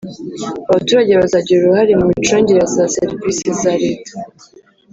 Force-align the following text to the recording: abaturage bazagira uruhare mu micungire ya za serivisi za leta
abaturage 0.69 1.11
bazagira 1.21 1.57
uruhare 1.59 1.93
mu 1.99 2.05
micungire 2.11 2.59
ya 2.61 2.69
za 2.75 2.83
serivisi 2.97 3.45
za 3.61 3.73
leta 3.83 4.13